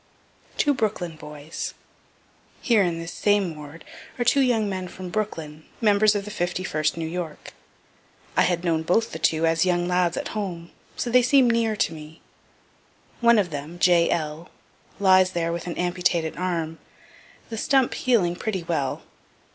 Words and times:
TWO 0.57 0.73
BROOKLYN 0.73 1.15
BOYS 1.17 1.75
Here 2.59 2.81
in 2.81 2.97
this 2.97 3.13
same 3.13 3.55
ward 3.55 3.85
are 4.17 4.25
two 4.25 4.39
young 4.41 4.67
men 4.67 4.87
from 4.87 5.09
Brooklyn, 5.11 5.63
members 5.79 6.15
of 6.15 6.25
the 6.25 6.31
51st 6.31 6.97
New 6.97 7.05
York. 7.07 7.53
I 8.35 8.41
had 8.41 8.63
known 8.63 8.81
both 8.81 9.11
the 9.11 9.19
two 9.19 9.45
as 9.45 9.63
young 9.63 9.87
lads 9.87 10.17
at 10.17 10.29
home, 10.29 10.71
so 10.95 11.11
they 11.11 11.21
seem 11.21 11.47
near 11.47 11.75
to 11.75 11.93
me. 11.93 12.19
One 13.19 13.37
of 13.37 13.51
them, 13.51 13.77
J. 13.77 14.09
L., 14.09 14.49
lies 14.99 15.33
there 15.33 15.51
with 15.51 15.67
an 15.67 15.77
amputated 15.77 16.35
arm, 16.35 16.79
the 17.51 17.57
stump 17.59 17.93
healing 17.93 18.35
pretty 18.35 18.63
well. 18.63 19.03